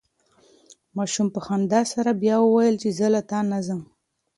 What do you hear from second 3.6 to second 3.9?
ځم.